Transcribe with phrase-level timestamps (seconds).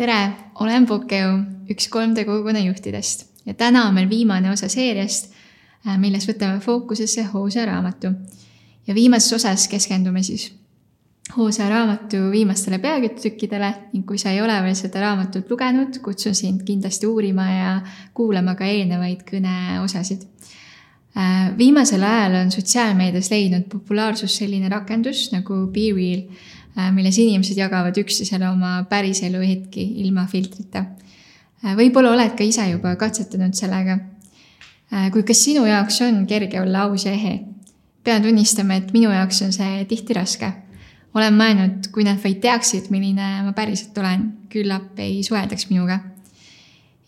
[0.00, 0.20] tere,
[0.60, 1.32] olen Pokeu,
[1.70, 5.28] üks 3D kogukonna juhtidest ja täna on meil viimane osa seeriast,
[5.86, 8.14] äh, milles võtame fookusesse Hoosa raamatu.
[8.86, 10.54] ja viimases osas keskendume siis
[11.36, 16.62] Hoosa raamatu viimastele peatükkidele ning kui sa ei ole veel seda raamatut lugenud, kutsun sind
[16.64, 17.80] kindlasti uurima ja
[18.14, 20.24] kuulama ka eelnevaid kõneosasid.
[21.16, 26.24] Äh, viimasel ajal on sotsiaalmeedias leidnud populaarsust selline rakendus nagu BeReal
[26.94, 30.84] milles inimesed jagavad üksteisele oma päriselu hetki ilma filtrita.
[31.64, 33.98] Äh, võib-olla oled ka ise juba katsetanud sellega.
[34.90, 37.40] Äh, kuid kas sinu jaoks on kerge olla aus ja ehe?
[38.00, 40.48] pean tunnistama, et minu jaoks on see tihti raske.
[41.14, 45.98] olen mõelnud, kui nad vaid teaksid, milline ma päriselt olen, küllap ei suheldaks minuga.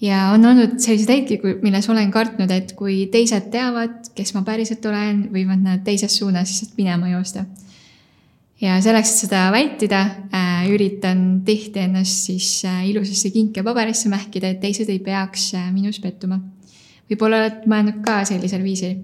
[0.01, 4.85] ja on olnud selliseid hetki, milles olen kartnud, et kui teised teavad, kes ma päriselt
[4.85, 7.47] olen, võivad nad teises suunas lihtsalt minema joosta
[8.63, 14.63] ja selleks, et seda vältida äh,, üritan tihti ennast siis äh, ilusasse kinkepaberisse mähkida, et
[14.63, 16.39] teised ei peaks äh, minus pettuma.
[17.11, 19.01] võib-olla oled mõelnud ka sellisel viisil.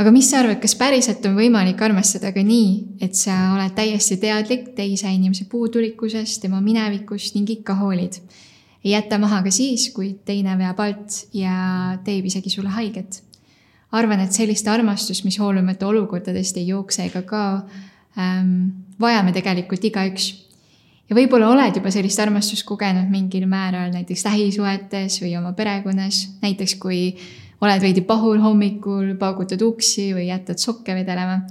[0.00, 4.18] aga mis sa arvad, kas päriselt on võimalik armastada ka nii, et sa oled täiesti
[4.20, 8.18] teadlik teise inimese puudulikkusest, tema minevikust ning ikka hoolid?
[8.84, 13.22] ei jäta maha ka siis, kui teine veab alt ja teeb isegi sulle haiget.
[13.92, 17.62] arvan, et sellist armastust, mis hoolimata olukordadest ei jookse ega kao
[18.16, 20.30] vajame tegelikult igaüks.
[21.10, 26.74] ja võib-olla oled juba sellist armastust kogenud mingil määral näiteks lähisuhetes või oma perekonnas, näiteks
[26.82, 27.16] kui
[27.60, 31.42] oled veidi pahul hommikul, paugutad uksi või jätad sokke vedelema,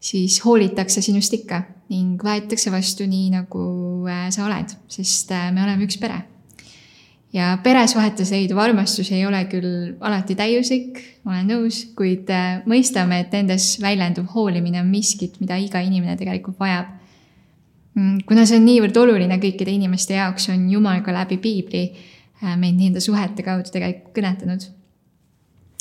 [0.00, 3.62] siis hoolitakse sinust ikka ning võetakse vastu nii, nagu
[4.08, 6.22] äh, sa oled, sest äh, me oleme üks pere
[7.34, 13.34] ja peresuhetes leiduv armastus ei ole küll alati täiuslik, olen nõus, kuid äh, mõistame, et
[13.36, 16.96] nendes väljendub hoolimine on miskit, mida iga inimene tegelikult vajab.
[17.98, 22.56] Mm, kuna see on niivõrd oluline kõikide inimeste jaoks, on Jumal ka läbi piibli äh,
[22.58, 24.68] meid nende suhete kaudu tegelikult kõnetanud.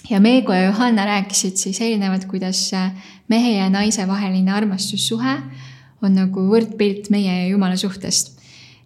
[0.09, 2.91] ja Meego ja Johanna rääkisid siis eelnevalt, kuidas äh,
[3.27, 5.37] mehe ja naise vaheline armastussuhe
[6.01, 8.38] on nagu võrdpilt meie ja Jumala suhtest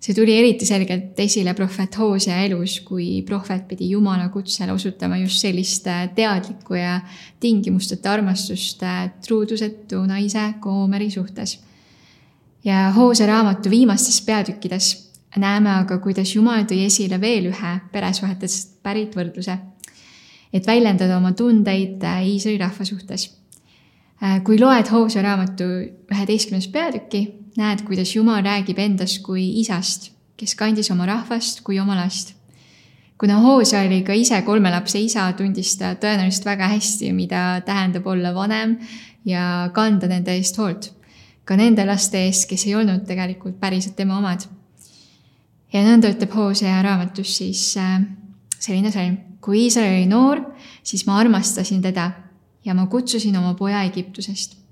[0.04, 5.40] see tuli eriti selgelt esile prohvet Hoosea elus, kui prohvet pidi Jumala kutsel osutama just
[5.40, 6.98] sellist äh, teadlikku ja
[7.40, 11.60] tingimusteta armastust äh, truudusetu naise Koomeri suhtes.
[12.64, 14.90] ja Hoosea raamatu viimastes peatükkides
[15.38, 19.56] näeme aga, kuidas Jumal tõi esile veel ühe peresuhetest pärit võrdluse,
[20.54, 23.30] et väljendada oma tundeid äh, Iisraeli rahva suhtes.
[24.44, 25.64] kui loed Hoosea raamatu
[26.12, 27.24] üheteistkümnes peatükki,
[27.58, 32.34] näed, kuidas Jumal räägib endast kui isast, kes kandis oma rahvast kui oma last.
[33.18, 38.08] kuna Hoosa oli ka ise kolme lapse isa, tundis ta tõenäoliselt väga hästi, mida tähendab
[38.08, 38.78] olla vanem
[39.26, 40.92] ja kanda nende eest hoolt.
[41.46, 44.48] ka nende laste eest, kes ei olnud tegelikult päriselt tema omad.
[45.74, 48.02] ja nõnda ütleb Hoosia raamatus siis äh,
[48.60, 49.18] selline salm.
[49.42, 50.42] kui Iisrael oli noor,
[50.84, 52.12] siis ma armastasin teda
[52.66, 54.63] ja ma kutsusin oma poja Egiptusest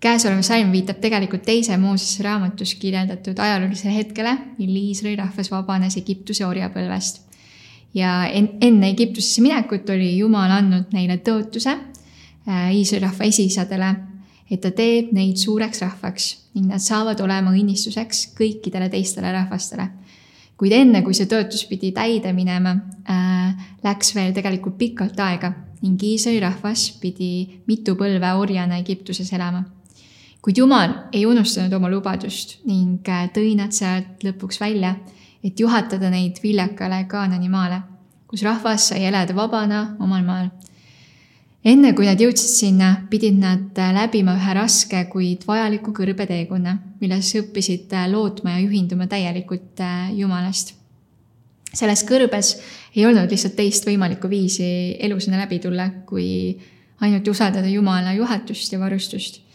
[0.00, 6.46] käesolev salm viitab tegelikult teise Moosese raamatus kirjeldatud ajaloolisele hetkele, mil Iisraeli rahvas vabanes Egiptuse
[6.46, 7.26] orjapõlvest.
[7.94, 13.88] ja enne Egiptusesse minekut oli Jumal andnud neile tõotuse äh, Iisraeli rahva esisadele,
[14.50, 19.88] et ta teeb neid suureks rahvaks ning nad saavad olema õnnistuseks kõikidele teistele rahvastele.
[20.56, 22.76] kuid enne, kui see tõotus pidi täide minema
[23.10, 29.64] äh,, läks veel tegelikult pikalt aega ning Iisraeli rahvas pidi mitu põlve orjana Egiptuses elama
[30.40, 34.94] kuid Jumal ei unustanud oma lubadust ning äh, tõi nad sealt lõpuks välja,
[35.44, 37.82] et juhatada neid viljakale Kaanani maale,
[38.28, 40.48] kus rahvas sai elada vabana omal maal.
[41.64, 47.34] enne kui nad jõudsid sinna, pidid nad äh, läbima ühe raske, kuid vajaliku kõrbeteekonna, milles
[47.42, 49.84] õppisid äh, lootma ja juhinduma täielikult
[50.16, 50.74] Jumalast.
[51.74, 52.56] selles kõrbes
[52.96, 56.56] ei olnud lihtsalt teist võimalikku viisi elu sinna läbi tulla, kui
[57.00, 59.49] ainult usaldada Jumala juhatust ja varustust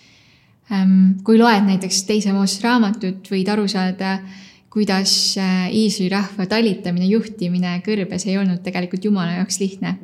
[1.23, 4.17] kui loed näiteks teise Mooses raamatut, võid aru saada,
[4.73, 9.97] kuidas äh, Iisraeli rahva talitamine, juhtimine kõrbes ei olnud tegelikult Jumala jaoks lihtne.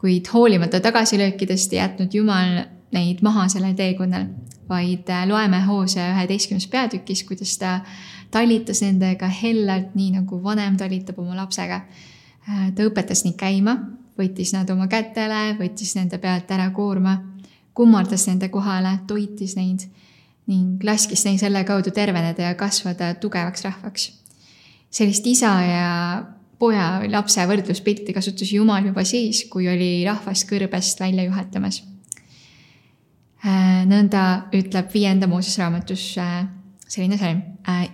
[0.00, 2.62] kuid hoolimata tagasilöökidest ei jätnud Jumal
[2.96, 4.30] neid maha sellel teekonnal,
[4.68, 7.80] vaid äh, loeme Hoose üheteistkümnes peatükis, kuidas ta
[8.30, 11.82] talitas nendega hellalt, nii nagu vanem talitab oma lapsega.
[12.48, 13.76] Äh, ta õpetas neid käima,
[14.16, 17.18] võttis nad oma kätele, võttis nende pealt ära koorma
[17.80, 19.86] kummardas nende kohale, toitis neid
[20.50, 24.10] ning laskis neil selle kaudu terveneda ja kasvada tugevaks rahvaks.
[24.90, 25.86] sellist isa ja
[26.58, 31.82] poja või lapse võrdluspilti kasutas Jumal juba siis, kui oli rahvast kõrbest välja juhatamas.
[33.40, 36.42] Äh, nõnda ütleb viienda Mooses raamatus äh,
[36.90, 37.40] selline salm.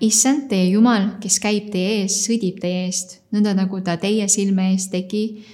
[0.01, 4.71] issand, teie Jumal, kes käib teie ees, sõdib teie eest, nõnda nagu ta teie silme
[4.73, 5.45] ees tegi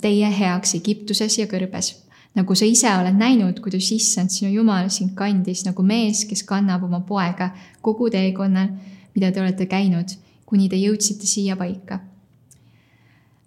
[0.00, 1.92] teie heaks Egiptuses ja kõrbes.
[2.34, 6.84] Nagu sa ise oled näinud, kuidas issand, sinu Jumal sind kandis nagu mees, kes kannab
[6.84, 7.50] oma poega
[7.80, 8.72] kogu teekonnal,
[9.14, 12.00] mida te olete käinud, kuni te jõudsite siia paika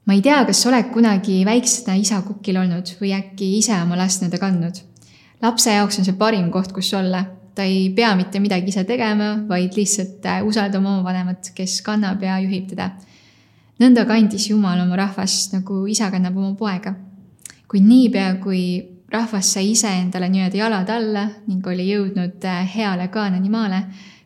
[0.05, 3.97] ma ei tea, kas sa oled kunagi väiksena isa kukil olnud või äkki ise oma
[3.97, 4.77] last nõnda kandnud.
[5.41, 7.25] lapse jaoks on see parim koht, kus olla.
[7.55, 12.21] ta ei pea mitte midagi ise tegema, vaid lihtsalt äh, usaldama oma vanemat, kes kannab
[12.21, 12.91] ja juhib teda.
[13.79, 16.93] nõnda kandis Jumal oma rahvast, nagu isa kannab oma poega.
[17.71, 18.61] Kuid niipea, kui
[19.11, 23.81] rahvas sai ise endale nii-öelda jalad alla ning oli jõudnud äh, heale Kaanani maale,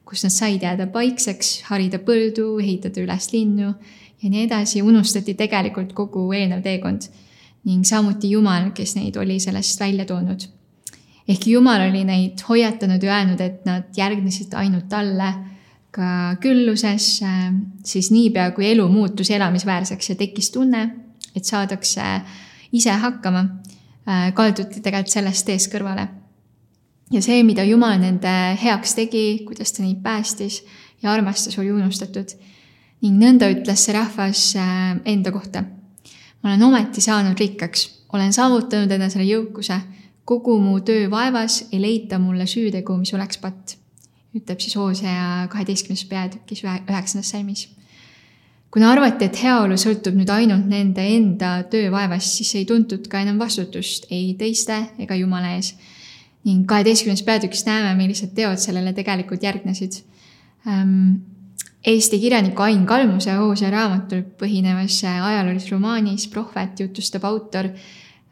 [0.07, 3.69] kus nad said jääda paikseks, harida põldu, ehitada üles linnu
[4.19, 7.09] ja nii edasi, unustati tegelikult kogu eelnev teekond.
[7.67, 10.41] ning samuti Jumal, kes neid oli sellest välja toonud.
[11.27, 15.33] ehkki Jumal oli neid hoiatanud ja öelnud, et nad järgnesid ainult talle
[15.91, 17.53] ka külluses, äh,
[17.83, 20.89] siis niipea, kui elu muutus elamisväärseks ja tekkis tunne,
[21.35, 22.01] et saadakse
[22.71, 23.45] ise hakkama,
[24.07, 26.07] äh, kalduti tegelikult sellest teest kõrvale.
[27.11, 28.31] ja see, mida Jumal nende
[28.61, 30.63] heaks tegi, kuidas ta neid päästis
[31.01, 32.35] ja armastas, oli unustatud
[33.01, 35.63] ning nõnda ütles see rahvas äh, enda kohta.
[36.43, 39.79] ma olen ometi saanud rikkaks, olen saavutanud enne selle jõukuse,
[40.29, 43.77] kogu mu töö vaevas ei leita mulle süütegu, mis oleks patt.
[44.35, 47.67] ütleb siis Hoosea kaheteistkümnes peatükis üheksandas salmis.
[48.71, 53.39] Kuna arvati, et heaolu sõltub nüüd ainult nende enda töövaevast, siis ei tuntud ka enam
[53.41, 55.75] vastutust ei teiste ega Jumala ees.
[56.45, 59.99] ning kaheteistkümnes peatükis näeme, millised teod sellele tegelikult järgnesid
[60.67, 61.19] ähm,
[61.85, 67.69] Eesti kirjaniku Ain Kalmuse Hoose raamatul põhinevas ajaloolises romaanis Prohvet jutustab autor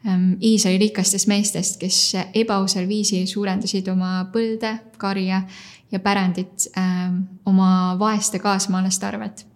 [0.06, 2.00] ähm, Iisraeli rikastest meestest, kes
[2.36, 5.42] ebaausal viisil suurendasid oma põlde, karja
[5.92, 9.46] ja pärandit ähm, oma vaeste kaasmaalaste arvelt.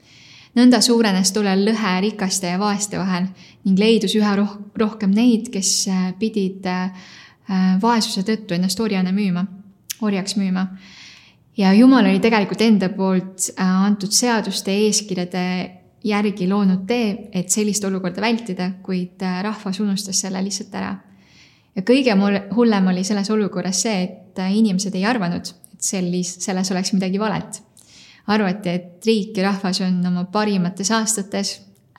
[0.59, 3.29] Nõnda suurenes tollal lõhe rikaste ja vaeste vahel
[3.65, 6.91] ning leidus üha roh rohkem neid, kes äh, pidid äh,
[7.83, 9.47] vaesuse tõttu ennast orjana müüma,
[10.01, 10.67] orjaks müüma
[11.57, 15.45] ja Jumal oli tegelikult enda poolt äh, antud seaduste ja eeskirjade
[16.05, 20.95] järgi loonud tee, et sellist olukorda vältida, kuid äh, rahvas unustas selle lihtsalt ära.
[21.77, 22.17] ja kõige
[22.57, 27.21] hullem oli selles olukorras see, et äh, inimesed ei arvanud, et sellis, selles oleks midagi
[27.21, 27.63] valet.
[28.27, 31.57] Arvati, et riik ja rahvas on oma parimates aastates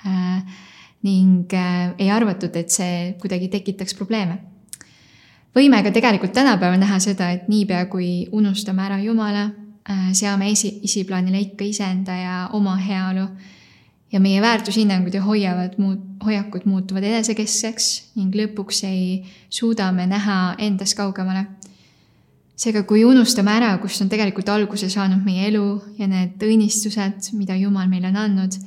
[0.07, 0.41] äh,
[1.03, 4.39] ning äh, ei arvatud, et see kuidagi tekitaks probleeme
[5.55, 9.49] võime ka tegelikult tänapäeval näha seda, et niipea kui unustame ära Jumala,
[9.89, 13.27] äh, seame esi, esiplaanile ikka iseenda ja oma heaolu
[14.13, 20.55] ja meie väärtushinnangud ja hoiavad muud, hoiakud muutuvad enesekeskseks ning lõpuks ei suuda me näha
[20.61, 21.45] endast kaugemale.
[22.63, 25.65] Seega, kui unustame ära, kust on tegelikult alguse saanud meie elu
[26.00, 28.60] ja need õnnistused, mida Jumal meile on andnud,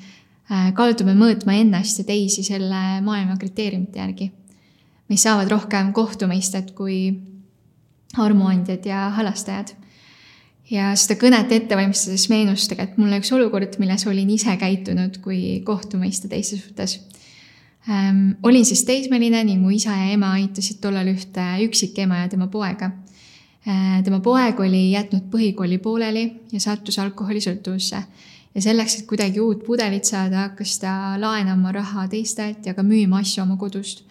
[0.51, 4.33] äh, kaldume mõõtma ennast ja teisi selle maailma kriteeriumite järgi
[5.11, 6.99] mis saavad rohkem kohtumõistet kui
[8.19, 9.75] armuandjad ja halastajad.
[10.71, 15.61] ja seda kõnet ette valmistades meenus tegelikult mulle üks olukord, milles olin ise käitunud kui
[15.67, 16.99] kohtumõistja teiste suhtes
[17.89, 18.35] ähm,.
[18.43, 22.91] olin siis teismeline ning mu isa ja ema aitasid tollal ühte üksikema ja tema poega.
[24.05, 28.03] Tema poeg oli jätnud põhikooli pooleli ja sattus alkoholisõltuvusse
[28.55, 33.25] ja selleks, et kuidagi uut pudelit saada, hakkas ta laenama raha teistelt ja ka müüma
[33.25, 34.07] asju oma kodust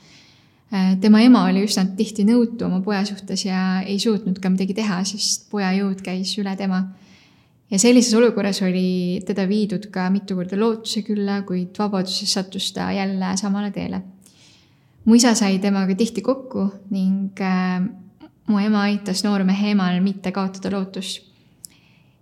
[0.73, 4.73] Äh, tema ema oli üsna tihti nõutu oma poja suhtes ja ei suutnud ka midagi
[4.73, 6.87] teha, sest poja jõud käis üle tema.
[7.69, 12.91] ja sellises olukorras oli teda viidud ka mitu korda lootuse külla, kuid vabaduses sattus ta
[12.91, 14.01] jälle samale teele.
[15.05, 17.85] mu isa sai temaga tihti kokku ning äh,
[18.47, 21.23] mu ema aitas noormehe emal mitte kaotada lootust.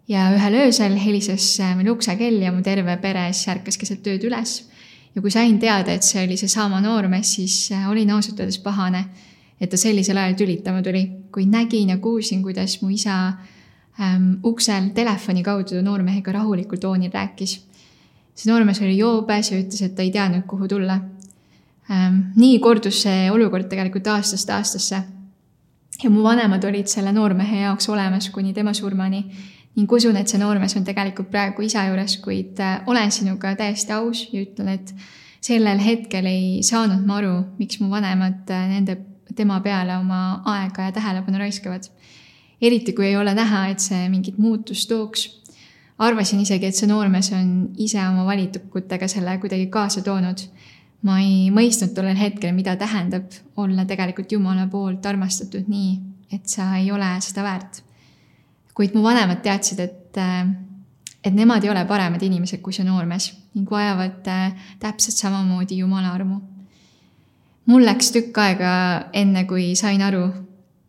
[0.08, 4.24] ja ühel öösel helises äh, meil uksekell ja mu terve pere siis ärkas keset ööd
[4.27, 4.63] üles
[5.15, 9.06] ja kui sain teada, et see oli seesama noormees, siis äh, olin ausalt öeldes pahane,
[9.62, 11.03] et ta sellisel ajal tülitama tuli,
[11.34, 13.18] kuid nägin ja kuulsin, kuidas mu isa
[14.01, 17.60] ähm, uksel telefoni kaudu noormehega rahulikul toonil rääkis.
[18.34, 21.00] see noormees oli joobes ja ütles, et ta ei teadnud, kuhu tulla
[21.92, 22.22] ähm,.
[22.36, 25.03] nii kordus see olukord tegelikult aastast aastasse.
[26.04, 29.24] Ja mu vanemad olid selle noormehe jaoks olemas kuni tema surmani
[29.76, 33.96] ning usun, et see noormees on tegelikult praegu isa juures, kuid äh, olen sinuga täiesti
[33.96, 34.94] aus ja ütlen, et
[35.44, 39.00] sellel hetkel ei saanud ma aru, miks mu vanemad äh, nende,
[39.34, 41.90] tema peale oma aega ja tähelepanu raiskavad.
[42.62, 45.26] eriti kui ei ole näha, et see mingit muutust tooks.
[45.98, 50.46] arvasin isegi, et see noormees on ise oma valitukutega selle kuidagi kaasa toonud.
[51.04, 55.98] Ma ei mõistnud tollel hetkel, mida tähendab olla tegelikult Jumala poolt armastatud nii,
[56.32, 57.84] et sa ei ole seda väärt
[58.74, 60.18] kuid mu vanemad teadsid, et,
[61.24, 64.26] et nemad ei ole paremad inimesed kui see noormees ning vajavad
[64.82, 66.40] täpselt samamoodi Jumala armu.
[67.66, 68.72] mul läks tükk aega,
[69.14, 70.26] enne kui sain aru,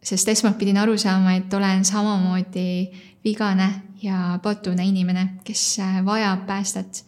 [0.02, 2.90] sest esmalt pidin aru saama, et olen samamoodi
[3.24, 3.68] vigane
[4.02, 7.04] ja patune inimene, kes vajab päästet.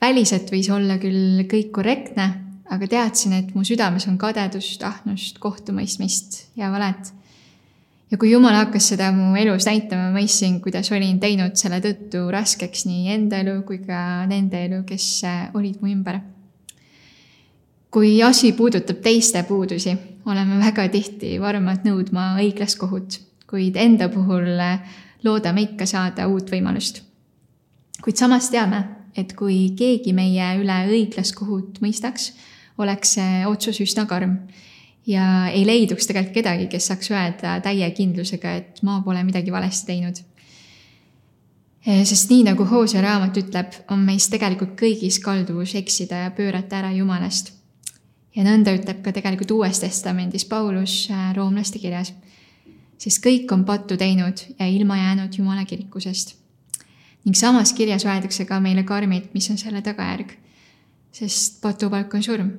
[0.00, 2.30] Väliselt võis olla küll kõik korrektne,
[2.70, 7.12] aga teadsin, et mu südames on kadedust, ahnust, kohtumõistmist ja valet
[8.10, 12.86] ja kui Jumal hakkas seda mu elus näitama, mõistsin, kuidas olin teinud selle tõttu raskeks
[12.86, 14.00] nii enda elu kui ka
[14.30, 16.20] nende elu, kes äh, olid mu ümber.
[17.90, 19.94] kui asi puudutab teiste puudusi,
[20.26, 24.80] oleme väga tihti varmad nõudma õiglast kohut, kuid enda puhul äh,
[25.24, 27.02] loodame ikka saada uut võimalust.
[28.04, 28.84] kuid samas teame,
[29.16, 32.32] et kui keegi meie üle õiglast kohut mõistaks,
[32.78, 34.38] oleks see otsus üsna karm
[35.06, 39.92] ja ei leiduks tegelikult kedagi, kes saaks öelda täie kindlusega, et ma pole midagi valesti
[39.92, 40.22] teinud.
[41.86, 46.92] sest nii nagu Hoosea raamat ütleb, on meis tegelikult kõigis kalduvus eksida ja pöörata ära
[46.92, 47.52] Jumalast.
[48.36, 52.12] ja nõnda ütleb ka tegelikult Uues Testamendis Paulus äh, roomlaste kirjas.
[52.98, 56.45] sest kõik on pattu teinud ja ilma jäänud Jumala kirikusest.
[57.26, 60.30] Ning samas kirjas öeldakse ka meile karmilt, mis on selle tagajärg.
[61.12, 62.50] sest patupalk on surm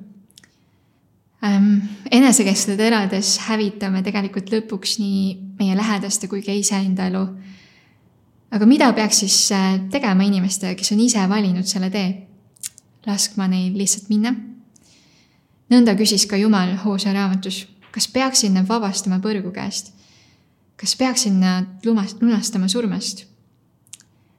[1.44, 1.76] ähm,.
[2.10, 7.24] enesekeskselt elades hävitame tegelikult lõpuks nii meie lähedaste kui ka iseenda elu.
[8.50, 12.26] aga mida peaks siis äh, tegema inimestega, kes on ise valinud selle tee?
[13.06, 14.34] laskma neil lihtsalt minna?
[15.72, 19.94] nõnda küsis ka Jumal Hoosea raamatus, kas peaksin nad vabastama põrgu käest?
[20.76, 23.24] kas peaksin nad lumast, lunastama surmast?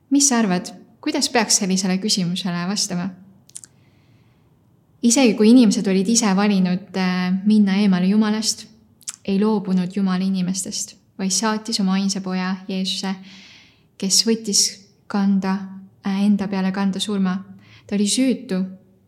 [0.09, 3.09] Mis sa arvad, kuidas peaks sellisele küsimusele vastama?
[5.01, 8.65] isegi kui inimesed olid ise valinud äh, minna eemale Jumalast,
[9.25, 13.13] ei loobunud Jumal inimestest, vaid saatis oma ainsa poja Jeesuse,
[13.99, 14.63] kes võttis
[15.07, 15.55] kanda,
[16.03, 17.37] äh, enda peale kanda surma.
[17.87, 18.59] ta oli süütu,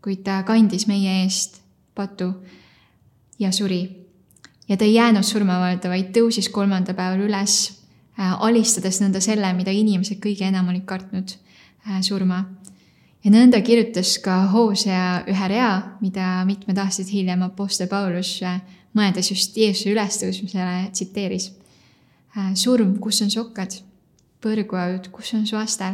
[0.01, 1.61] kuid ta kandis meie eest
[1.95, 2.33] patu
[3.39, 4.07] ja suri.
[4.69, 7.80] ja ta ei jäänud surmavalda, vaid tõusis kolmanda päeval üles,
[8.17, 11.35] alistades nõnda selle, mida inimesed kõige enam olid kartnud,
[12.05, 12.43] surma
[13.23, 18.61] ja nõnda kirjutas ka Hosea ühe rea, mida mitmed aastad hiljem Apostel Paulus, äh,
[18.97, 21.51] mõeldes just Jeesuse ülestõusmisele, tsiteeris.
[22.37, 23.81] Äh, surm, kus on sokkad?
[24.41, 25.93] põrguaud, kus on su astel?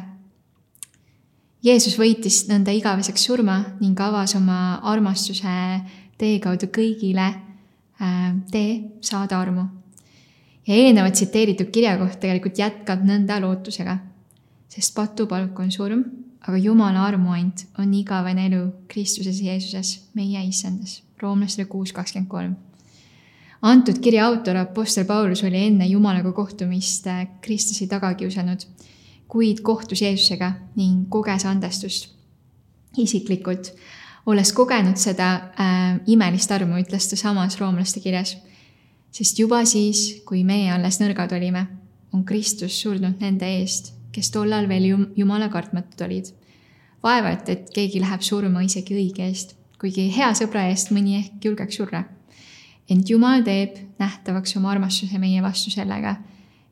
[1.59, 5.81] Jeesus võitis nõnda igaveseks surma ning avas oma armastuse
[6.15, 9.67] tee kaudu kõigile äh, tee saada armu.
[10.67, 13.97] Ja eelnevalt tsiteeritud kirjakoht tegelikult jätkab nõnda lootusega,
[14.67, 16.05] sest patupalk on surm
[16.47, 21.03] aga Jumala armuand on igavene elu Kristuses Jeesuses, meie issandas.
[21.21, 22.55] roomlastele kuus kakskümmend kolm.
[23.61, 28.63] antud kirja autor, Apostel Paulus oli enne Jumalaga kohtumist äh, Kristusi taga kiusanud,
[29.27, 32.13] kuid kohtus Jeesusega ning koges andestust.
[32.97, 33.73] isiklikult,
[34.25, 38.37] olles kogenud seda äh, imelist armu, ütles ta samas roomlaste kirjas.
[39.11, 41.67] Sest juba siis, kui meie alles nõrgad olime,
[42.13, 46.33] on Kristus surnud nende eest kes tollal veel jum-, jumala kartmatud olid.
[47.03, 51.77] vaevalt, et keegi läheb surma isegi õige eest, kuigi hea sõbra eest mõni ehk julgeks
[51.77, 52.03] surra.
[52.89, 56.15] ent Jumal teeb nähtavaks oma armastuse meie vastu sellega,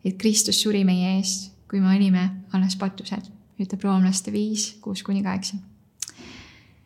[0.04, 3.30] et Kristus suri meie eest, kui me olime alles patused,
[3.62, 5.62] ütleb roomlaste viis, kuus kuni kaheksa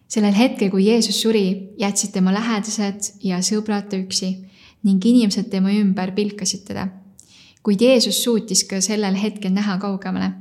[0.09, 4.31] sellel hetkel, kui Jeesus suri, jätsid tema lähedased ja sõbrad üksi
[4.83, 6.87] ning inimesed tema ümber pilkasid teda.
[7.63, 10.31] kuid Jeesus suutis ka sellel hetkel näha kaugemale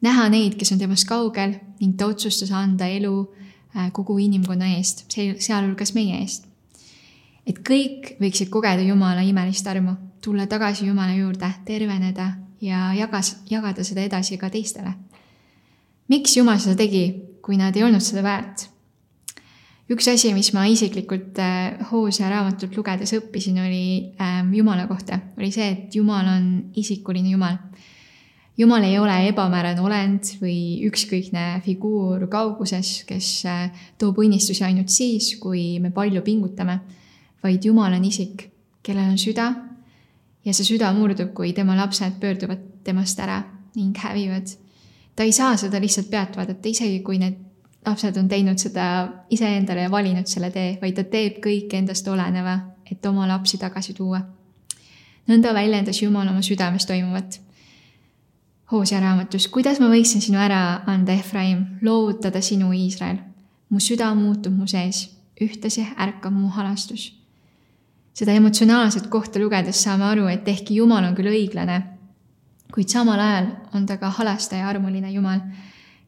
[0.00, 3.14] näha neid, kes on temast kaugel ning ta otsustas anda elu
[3.76, 6.46] äh, kogu inimkonna eest, sealhulgas meie eest.
[7.46, 13.84] et kõik võiksid kogeda Jumala imelist armu, tulla tagasi Jumala juurde, terveneda ja jagas, jagada
[13.84, 14.94] seda edasi ka teistele.
[16.08, 17.06] miks Jumal seda tegi,
[17.42, 18.68] kui nad ei olnud seda väärt?
[19.92, 23.84] Üks asi, mis ma isiklikult äh, Hoosea raamatut lugedes õppisin, oli
[24.22, 27.60] ähm, Jumala kohta, oli see, et Jumal on isikuline Jumal
[28.56, 33.66] jumal ei ole ebamäärane olend või ükskõikne figuur kauguses, kes äh,
[34.00, 36.80] toob õnnistusi ainult siis, kui me palju pingutame,
[37.44, 38.48] vaid Jumal on isik,
[38.82, 39.50] kellel on süda
[40.46, 43.42] ja see süda murdub, kui tema lapsed pöörduvad temast ära
[43.76, 44.48] ning hävivad.
[45.16, 47.45] ta ei saa seda lihtsalt pealt vaadata, isegi kui need
[47.86, 48.86] lapsed on teinud seda
[49.30, 52.58] iseendale ja valinud selle tee, vaid ta teeb kõik endast oleneva,
[52.90, 54.20] et oma lapsi tagasi tuua.
[55.26, 57.40] nõnda väljendas Jumal oma südames toimuvat
[58.72, 63.18] Hoosea raamatus, kuidas ma võiksin sinu ära anda, Efraim, loovutada sinu, Iisrael.
[63.70, 67.12] mu süda muutub mu sees, ühtlasi ärkab mu halastus.
[68.14, 71.82] seda emotsionaalset kohta lugedes saame aru, et ehkki Jumal on küll õiglane,
[72.74, 75.40] kuid samal ajal on ta ka halastaja armuline Jumal,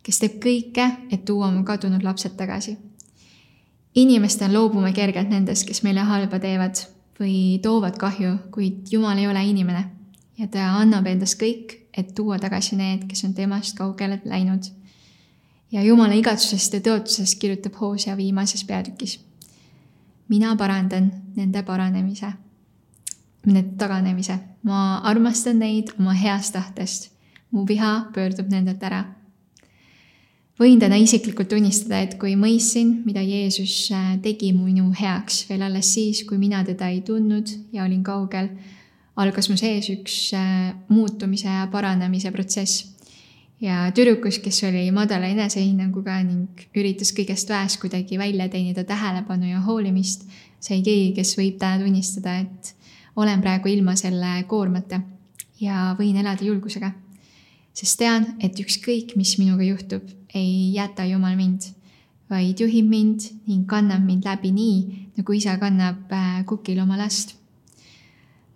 [0.03, 2.77] kes teeb kõike, et tuua oma kadunud lapsed tagasi.
[3.95, 6.79] inimestel loobume kergelt nendest, kes meile halba teevad
[7.21, 9.85] või toovad kahju, kuid Jumal ei ole inimene
[10.39, 14.71] ja ta annab endast kõik, et tuua tagasi need, kes on temast kaugele läinud.
[15.73, 19.21] ja Jumala igatsusest ja tõotusest kirjutab Hoosia viimases peatükis.
[20.29, 22.33] mina parandan nende paranemise,
[23.47, 27.11] nende taganemise, ma armastan neid oma heast tahtest.
[27.51, 29.18] mu viha pöördub nendelt ära
[30.59, 35.93] võin täna isiklikult tunnistada, et kui mõistsin, mida Jeesus äh, tegi minu heaks veel alles
[35.95, 38.51] siis, kui mina teda ei tundnud ja olin kaugel,
[39.19, 42.95] algas mu sees üks äh, muutumise ja paranemise protsess.
[43.61, 49.63] ja tüdrukus, kes oli madala enesehinnanguga ning üritas kõigest väest kuidagi välja teenida tähelepanu ja
[49.67, 50.29] hoolimist,
[50.61, 52.75] sai keegi, kes võib täna tunnistada, et
[53.17, 55.01] olen praegu ilma selle koormata
[55.61, 56.93] ja võin elada julgusega.
[57.79, 60.03] Sest tean, et ükskõik, mis minuga juhtub,
[60.35, 61.71] ei jäta Jumal mind,
[62.31, 64.79] vaid juhib mind ning kannab mind läbi nii,
[65.21, 67.39] nagu isa kannab äh, kukil oma last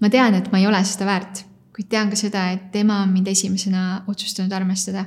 [0.03, 3.13] ma tean, et ma ei ole seda väärt, kuid tean ka seda, et tema on
[3.15, 5.07] mind esimesena otsustanud armastada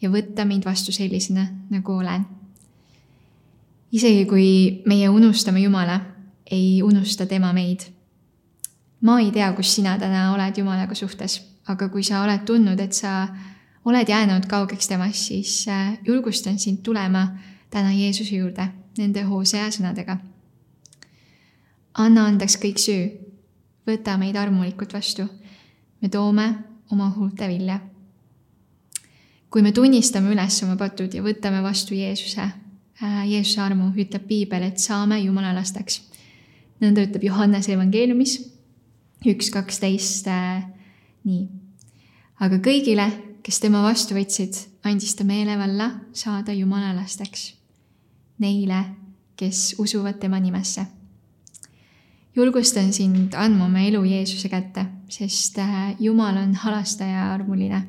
[0.00, 2.26] ja võtta mind vastu sellisena, nagu olen.
[3.92, 5.98] isegi kui meie unustame Jumala,
[6.46, 7.90] ei unusta tema meid.
[9.00, 12.92] ma ei tea, kus sina täna oled Jumalaga suhtes, aga kui sa oled tundnud, et
[12.96, 13.28] sa
[13.84, 17.28] oled jäänud kaugeks temast, siis äh, julgustan sind tulema
[17.70, 20.16] täna Jeesuse juurde nende hoosea sõnadega.
[21.94, 23.04] anna andeks kõik süü
[23.86, 25.28] võta meid armulikult vastu.
[26.00, 26.54] me toome
[26.90, 27.80] oma huulte vilja.
[29.50, 34.62] kui me tunnistame üles oma patud ja võtame vastu Jeesuse äh,, Jeesuse armu, ütleb piibel,
[34.62, 36.02] et saame Jumala lasteks.
[36.80, 38.38] nõnda ütleb Johannese evangeeliumis
[39.26, 40.64] üks kaksteist äh,,
[41.24, 41.59] nii.
[42.40, 43.08] Aga kõigile,
[43.42, 47.52] kes tema vastu võtsid, andis ta meelevalla saada Jumala lasteks.
[48.40, 48.84] Neile,
[49.36, 50.86] kes usuvad tema nimesse
[52.36, 57.82] julgustan sind andma oma elu Jeesuse kätte, sest äh, Jumal on halastaja ja armuline.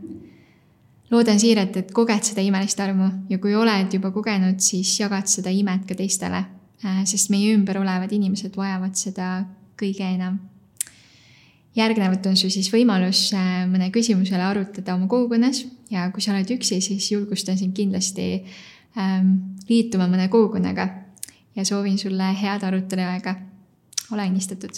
[1.12, 5.52] loodan siiralt, et koged seda imelist armu ja kui oled juba kogenud, siis jagad seda
[5.52, 6.46] imet ka teistele,
[6.86, 9.32] äh, sest meie ümber olevad inimesed vajavad seda
[9.80, 10.40] kõige enam.
[11.76, 16.50] Järgnevalt on sul siis võimalus äh, mõne küsimusele arutada oma kogukonnas ja kui sa oled
[16.58, 18.28] üksi, siis julgustan sind kindlasti
[19.00, 19.38] ähm,
[19.70, 20.88] liituma mõne kogukonnaga
[21.56, 23.36] ja soovin sulle head arutelu aega
[24.12, 24.76] ole õnnistatud